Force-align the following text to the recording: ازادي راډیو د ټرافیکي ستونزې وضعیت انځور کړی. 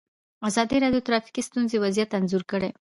ازادي 0.47 0.77
راډیو 0.83 1.01
د 1.03 1.05
ټرافیکي 1.07 1.41
ستونزې 1.47 1.77
وضعیت 1.83 2.09
انځور 2.17 2.43
کړی. 2.51 2.69